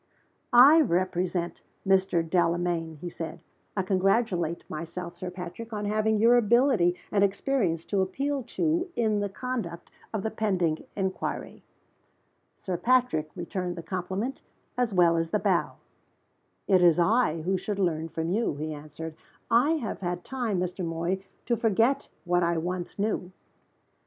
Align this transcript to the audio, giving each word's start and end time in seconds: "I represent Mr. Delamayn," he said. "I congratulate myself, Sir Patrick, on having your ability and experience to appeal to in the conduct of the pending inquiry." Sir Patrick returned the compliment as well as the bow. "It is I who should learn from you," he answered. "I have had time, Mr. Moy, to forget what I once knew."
"I 0.51 0.81
represent 0.81 1.61
Mr. 1.87 2.27
Delamayn," 2.27 2.95
he 3.01 3.07
said. 3.07 3.39
"I 3.77 3.83
congratulate 3.83 4.67
myself, 4.67 5.15
Sir 5.17 5.29
Patrick, 5.29 5.71
on 5.73 5.85
having 5.85 6.17
your 6.17 6.37
ability 6.37 6.95
and 7.11 7.23
experience 7.23 7.85
to 7.85 8.01
appeal 8.01 8.41
to 8.57 8.89
in 8.95 9.19
the 9.19 9.29
conduct 9.29 9.91
of 10.11 10.23
the 10.23 10.31
pending 10.31 10.85
inquiry." 10.95 11.61
Sir 12.57 12.77
Patrick 12.77 13.29
returned 13.35 13.75
the 13.75 13.83
compliment 13.83 14.41
as 14.75 14.91
well 14.91 15.17
as 15.17 15.29
the 15.29 15.37
bow. 15.37 15.75
"It 16.67 16.81
is 16.81 16.97
I 16.97 17.41
who 17.43 17.55
should 17.55 17.77
learn 17.77 18.09
from 18.09 18.31
you," 18.31 18.55
he 18.55 18.73
answered. 18.73 19.15
"I 19.51 19.73
have 19.73 19.99
had 19.99 20.23
time, 20.23 20.59
Mr. 20.59 20.83
Moy, 20.83 21.23
to 21.45 21.55
forget 21.55 22.07
what 22.25 22.41
I 22.41 22.57
once 22.57 22.97
knew." 22.97 23.31